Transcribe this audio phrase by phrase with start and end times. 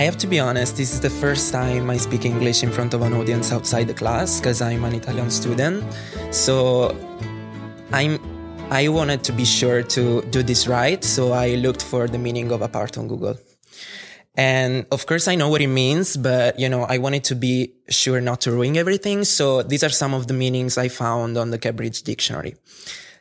[0.00, 2.94] I have to be honest, this is the first time I speak English in front
[2.94, 5.84] of an audience outside the class because I'm an Italian student.
[6.30, 6.96] So
[7.92, 8.18] I'm
[8.70, 12.50] I wanted to be sure to do this right, so I looked for the meaning
[12.50, 13.36] of apart on Google.
[14.36, 17.74] And of course, I know what it means, but you know, I wanted to be
[17.90, 19.24] sure not to ruin everything.
[19.24, 22.56] So these are some of the meanings I found on the Cambridge Dictionary.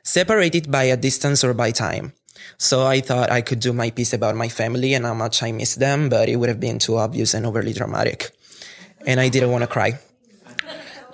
[0.03, 2.13] Separated by a distance or by time.
[2.57, 5.51] So I thought I could do my piece about my family and how much I
[5.51, 8.31] miss them, but it would have been too obvious and overly dramatic.
[9.05, 9.99] And I didn't want to cry.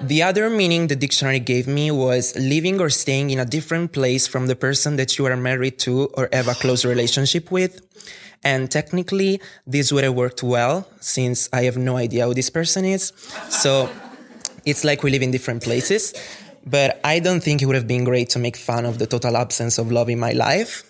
[0.01, 4.27] The other meaning the dictionary gave me was living or staying in a different place
[4.27, 7.81] from the person that you are married to or have a close relationship with.
[8.43, 12.85] And technically, this would have worked well since I have no idea who this person
[12.85, 13.13] is.
[13.49, 13.89] So
[14.65, 16.13] it's like we live in different places.
[16.65, 19.37] But I don't think it would have been great to make fun of the total
[19.37, 20.83] absence of love in my life.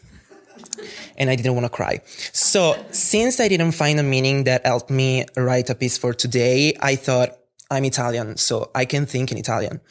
[1.18, 2.02] And I didn't want to cry.
[2.34, 6.76] So since I didn't find a meaning that helped me write a piece for today,
[6.80, 7.38] I thought,
[7.72, 9.82] I'm Italian, so I can think in Italian.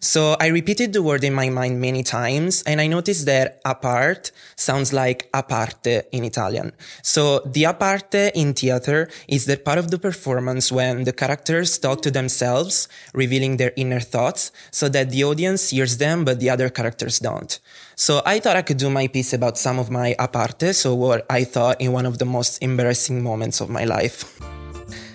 [0.00, 4.32] So I repeated the word in my mind many times and I noticed that apart
[4.56, 6.72] sounds like aparte in Italian.
[7.02, 12.02] So the aparte in theater is the part of the performance when the characters talk
[12.02, 16.68] to themselves, revealing their inner thoughts so that the audience hears them, but the other
[16.68, 17.60] characters don't.
[17.94, 21.26] So I thought I could do my piece about some of my aparte, so what
[21.30, 24.40] I thought in one of the most embarrassing moments of my life.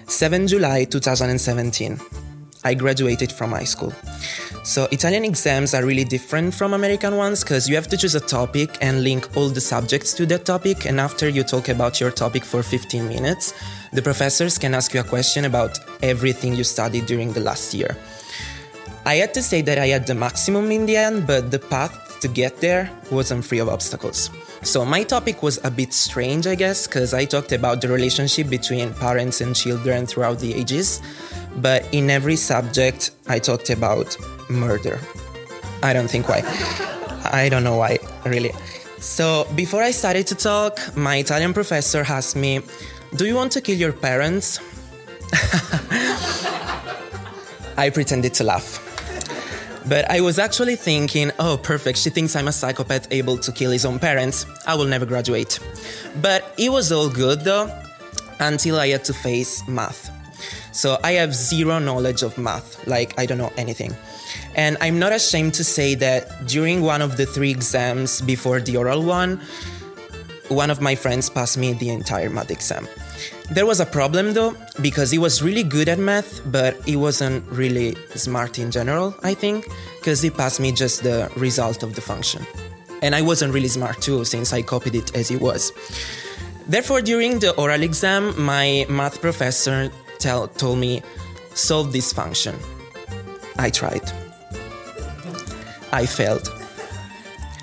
[0.08, 2.00] 7 July 2017.
[2.64, 3.94] I graduated from high school.
[4.64, 8.20] So Italian exams are really different from American ones because you have to choose a
[8.20, 12.12] topic and link all the subjects to that topic and after you talk about your
[12.12, 13.54] topic for 15 minutes,
[13.94, 17.96] the professors can ask you a question about everything you studied during the last year.
[19.06, 22.20] I had to say that I had the maximum in the end, but the path
[22.22, 24.32] to get there wasn't free of obstacles.
[24.64, 28.50] So my topic was a bit strange, I guess, because I talked about the relationship
[28.50, 31.04] between parents and children throughout the ages.
[31.58, 34.18] But in every subject, I talked about
[34.50, 35.00] murder.
[35.84, 36.42] I don't think why.
[37.32, 38.54] I don't know why, really.
[38.98, 42.62] So before I started to talk, my Italian professor asked me,
[43.16, 44.60] Do you want to kill your parents?
[47.78, 48.85] I pretended to laugh.
[49.88, 53.72] But I was actually thinking, oh, perfect, she thinks I'm a psychopath able to kill
[53.72, 54.46] his own parents.
[54.66, 55.60] I will never graduate.
[56.22, 57.72] But it was all good though,
[58.40, 60.10] until I had to face math.
[60.72, 63.96] So I have zero knowledge of math, like I don't know anything.
[64.56, 68.78] And I'm not ashamed to say that during one of the three exams before the
[68.78, 69.40] oral one,
[70.50, 72.88] one of my friends passed me the entire math exam.
[73.52, 77.48] There was a problem though, because he was really good at math, but he wasn't
[77.50, 79.68] really smart in general, I think,
[80.00, 82.46] because he passed me just the result of the function.
[83.02, 85.72] And I wasn't really smart too, since I copied it as he was.
[86.68, 91.04] Therefore, during the oral exam, my math professor tell, told me,
[91.54, 92.56] solve this function.
[93.58, 94.12] I tried.
[95.92, 96.52] I failed.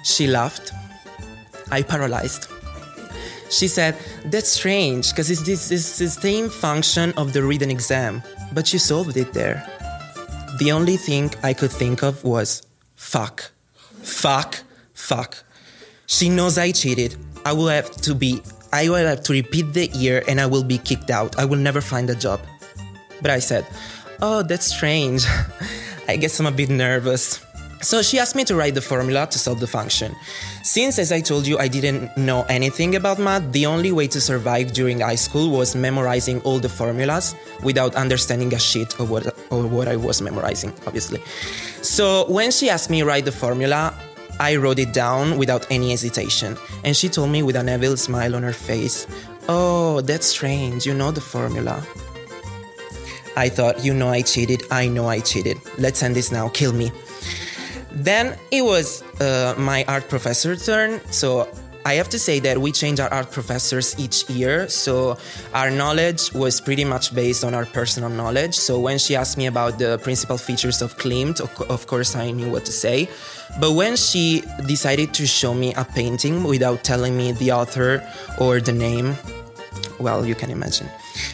[0.04, 0.72] She laughed.
[1.72, 2.51] I paralyzed.
[3.52, 8.22] She said, That's strange, because it's is the same function of the written exam,
[8.54, 9.62] but you solved it there.
[10.58, 12.62] The only thing I could think of was,
[12.96, 13.50] fuck,
[14.02, 14.62] fuck,
[14.94, 15.44] fuck.
[16.06, 17.16] She knows I cheated.
[17.44, 18.40] I will have to be,
[18.72, 21.38] I will have to repeat the year and I will be kicked out.
[21.38, 22.40] I will never find a job.
[23.20, 23.66] But I said,
[24.20, 25.26] Oh, that's strange.
[26.08, 27.44] I guess I'm a bit nervous.
[27.82, 30.14] So she asked me to write the formula to solve the function.
[30.62, 34.20] Since, as I told you, I didn't know anything about math, the only way to
[34.20, 39.26] survive during high school was memorizing all the formulas without understanding a shit of what,
[39.26, 41.20] of what I was memorizing, obviously.
[41.82, 43.92] So when she asked me to write the formula,
[44.38, 46.56] I wrote it down without any hesitation.
[46.84, 49.08] And she told me with an evil smile on her face,
[49.48, 51.84] Oh, that's strange, you know the formula.
[53.36, 55.58] I thought, you know I cheated, I know I cheated.
[55.78, 56.92] Let's end this now, kill me.
[57.94, 61.00] Then it was uh, my art professor's turn.
[61.10, 61.48] So
[61.84, 64.68] I have to say that we change our art professors each year.
[64.68, 65.18] So
[65.52, 68.54] our knowledge was pretty much based on our personal knowledge.
[68.54, 72.50] So when she asked me about the principal features of Klimt, of course I knew
[72.50, 73.08] what to say.
[73.60, 78.02] But when she decided to show me a painting without telling me the author
[78.38, 79.16] or the name,
[79.98, 80.88] well, you can imagine.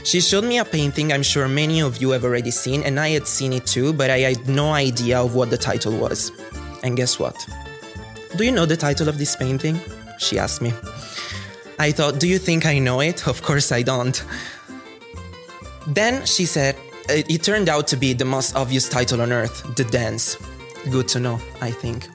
[0.09, 3.11] She showed me a painting I'm sure many of you have already seen, and I
[3.11, 6.33] had seen it too, but I had no idea of what the title was.
[6.83, 7.37] And guess what?
[8.35, 9.79] Do you know the title of this painting?
[10.19, 10.73] She asked me.
[11.79, 13.29] I thought, Do you think I know it?
[13.29, 14.25] Of course I don't.
[15.87, 16.75] Then she said,
[17.11, 20.39] uh, It turned out to be the most obvious title on earth The Dance.
[20.91, 22.09] Good to know, I think.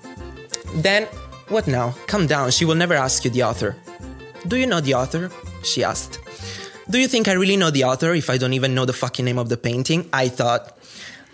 [0.81, 1.03] Then,
[1.47, 1.93] what now?
[2.07, 3.75] Calm down, she will never ask you the author.
[4.47, 5.29] Do you know the author?
[5.61, 6.22] She asked.
[6.93, 9.25] Do you think I really know the author if I don't even know the fucking
[9.25, 10.07] name of the painting?
[10.13, 10.77] I thought.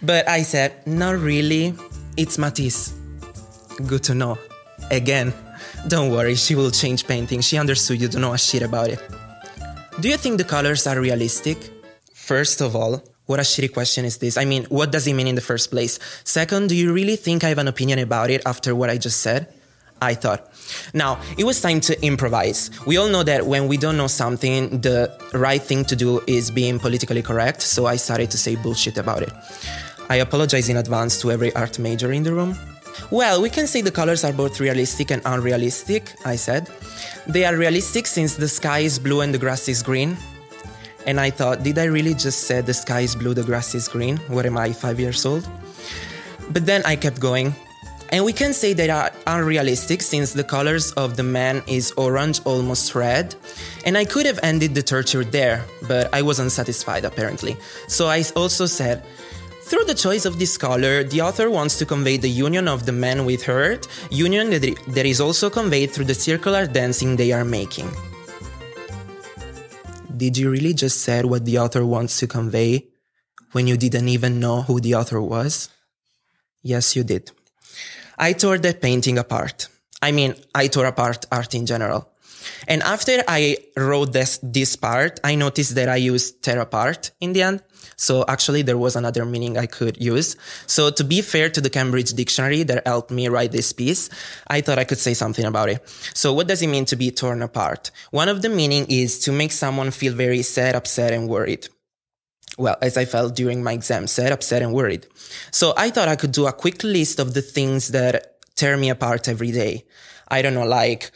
[0.02, 1.74] But I said, Not really.
[2.16, 2.94] It's Matisse.
[3.86, 4.40] Good to know.
[4.90, 5.34] Again,
[5.90, 7.42] don't worry, she will change painting.
[7.42, 9.04] She understood you don't know a shit about it.
[10.00, 11.58] Do you think the colors are realistic?
[12.14, 14.38] First of all, what a shitty question is this?
[14.38, 16.00] I mean, what does it mean in the first place?
[16.24, 19.20] Second, do you really think I have an opinion about it after what I just
[19.20, 19.54] said?
[20.01, 20.48] I thought.
[20.94, 22.72] Now, it was time to improvise.
[22.86, 26.51] We all know that when we don't know something, the right thing to do is
[26.51, 29.34] being politically correct, so I started to say bullshit about it.
[30.10, 32.57] I apologize in advance to every art major in the room.
[33.12, 36.69] Well, we can say the colors are both realistic and unrealistic, I said.
[37.28, 40.18] They are realistic since the sky is blue and the grass is green.
[41.06, 43.88] And I thought, did I really just say the sky is blue, the grass is
[43.88, 44.18] green?
[44.28, 45.48] What am I, five years old?
[46.51, 47.56] But then I kept going.
[48.12, 52.42] And we can say they are unrealistic since the colors of the man is orange,
[52.44, 53.36] almost red.
[53.86, 57.56] And I could have ended the torture there, but I wasn't satisfied apparently.
[57.88, 59.04] So I also said,
[59.62, 62.92] through the choice of this color, the author wants to convey the union of the
[62.92, 67.92] man with earth, union that is also conveyed through the circular dancing they are making.
[70.18, 72.88] Did you really just say what the author wants to convey
[73.52, 75.70] when you didn't even know who the author was?
[76.64, 77.32] Yes, you did.
[78.18, 79.68] I tore that painting apart.
[80.02, 82.10] I mean, I tore apart art in general.
[82.68, 87.34] And after I wrote this, this part, I noticed that I used tear apart in
[87.34, 87.64] the end.
[87.96, 90.38] So actually there was another meaning I could use.
[90.68, 94.10] So to be fair to the Cambridge dictionary that helped me write this piece,
[94.48, 95.88] I thought I could say something about it.
[96.14, 97.92] So what does it mean to be torn apart?
[98.12, 101.68] One of the meaning is to make someone feel very sad, upset and worried
[102.60, 105.08] well, as I felt during my exam, sad, upset, and worried.
[105.52, 108.90] So I thought I could do a quick list of the things that tear me
[108.90, 109.86] apart every day.
[110.28, 111.12] I don't know, like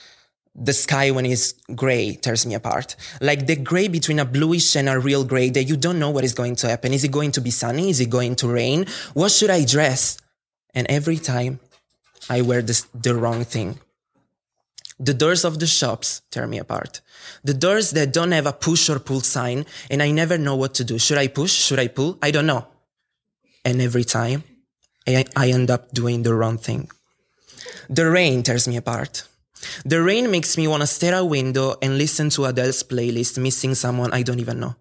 [0.56, 2.96] the sky when it's gray tears me apart.
[3.20, 6.24] Like the gray between a bluish and a real gray that you don't know what
[6.24, 6.94] is going to happen.
[6.94, 7.90] Is it going to be sunny?
[7.90, 8.86] Is it going to rain?
[9.14, 10.18] What should I dress?
[10.74, 11.60] And every time
[12.30, 13.80] I wear this, the wrong thing.
[15.00, 17.02] The doors of the shops tear me apart.
[17.44, 20.74] The doors that don't have a push or pull sign, and I never know what
[20.76, 21.00] to do.
[21.00, 21.52] Should I push?
[21.52, 22.18] Should I pull?
[22.22, 22.68] I don't know.
[23.66, 24.44] And every time,
[25.08, 26.90] I, I end up doing the wrong thing.
[27.90, 29.28] The rain tears me apart.
[29.86, 33.76] The rain makes me want to stare out window and listen to Adele's playlist, missing
[33.76, 34.76] someone I don't even know.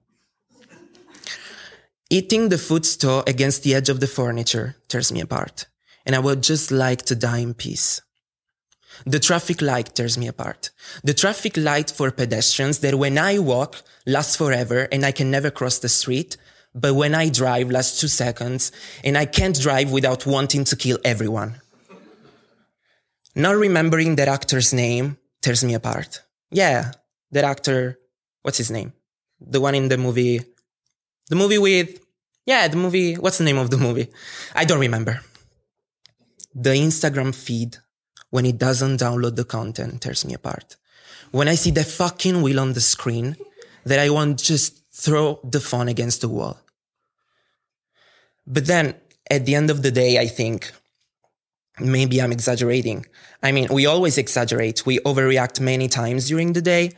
[2.11, 5.67] Eating the footstool against the edge of the furniture tears me apart,
[6.05, 8.03] and I would just like to die in peace.
[9.07, 10.71] The traffic light tears me apart.
[11.03, 15.51] The traffic light for pedestrians that when I walk lasts forever and I can never
[15.51, 16.37] cross the street,
[16.75, 18.73] but when I drive lasts two seconds
[19.05, 21.61] and I can't drive without wanting to kill everyone.
[23.35, 26.23] Not remembering that actor's name tears me apart.
[26.51, 26.93] Yeah,
[27.31, 27.99] that actor,
[28.43, 28.93] what's his name?
[29.41, 30.43] The one in the movie,
[31.29, 31.99] the movie with,
[32.47, 34.09] yeah, the movie, what's the name of the movie?
[34.55, 35.21] I don't remember.
[36.55, 37.79] The Instagram feed
[38.33, 40.77] when it doesn't download the content tears me apart.
[41.33, 43.37] When I see the fucking wheel on the screen
[43.85, 46.59] that I want just throw the phone against the wall.
[48.47, 48.95] But then
[49.31, 50.73] at the end of the day, I think
[51.79, 53.05] maybe I'm exaggerating.
[53.43, 54.87] I mean, we always exaggerate.
[54.87, 56.93] We overreact many times during the day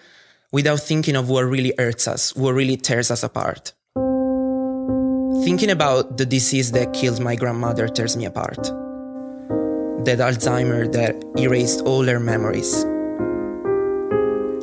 [0.53, 3.73] without thinking of what really hurts us, what really tears us apart.
[5.45, 8.84] Thinking about the disease that killed my grandmother tears me apart
[10.05, 12.85] that Alzheimer that erased all her memories.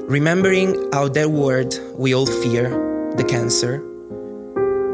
[0.10, 2.70] Remembering how that word we all fear,
[3.16, 3.78] the cancer,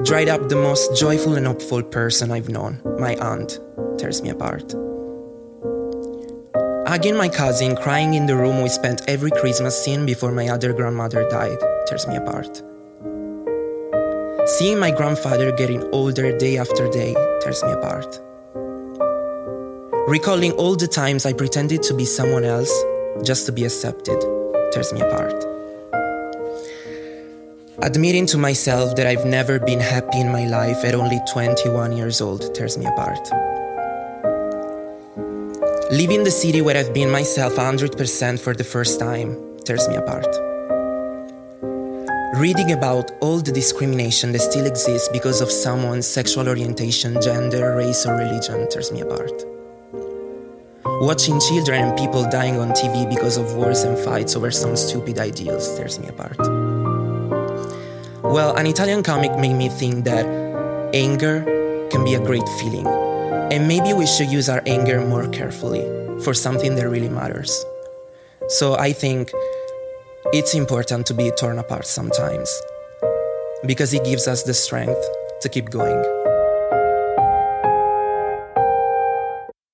[0.04, 3.60] dried up the most joyful and hopeful person I've known, my aunt,
[3.98, 4.74] tears me apart.
[6.88, 10.72] Hugging my cousin, crying in the room we spent every Christmas in before my other
[10.72, 12.62] grandmother died, tears me apart.
[14.48, 18.22] Seeing my grandfather getting older day after day tears me apart.
[20.08, 22.72] Recalling all the times I pretended to be someone else
[23.26, 24.18] just to be accepted
[24.72, 25.36] tears me apart.
[27.84, 32.22] Admitting to myself that I've never been happy in my life at only 21 years
[32.22, 33.20] old tears me apart.
[35.92, 39.36] Leaving the city where I've been myself 100% for the first time
[39.66, 40.34] tears me apart.
[42.40, 48.06] Reading about all the discrimination that still exists because of someone's sexual orientation, gender, race,
[48.06, 49.57] or religion tears me apart.
[51.00, 55.20] Watching children and people dying on TV because of wars and fights over some stupid
[55.20, 56.38] ideals tears me apart.
[58.24, 60.26] Well, an Italian comic made me think that
[60.94, 61.44] anger
[61.92, 62.88] can be a great feeling,
[63.52, 65.82] and maybe we should use our anger more carefully
[66.24, 67.64] for something that really matters.
[68.48, 69.32] So I think
[70.34, 72.50] it's important to be torn apart sometimes.
[73.66, 75.02] because it gives us the strength
[75.42, 76.17] to keep going.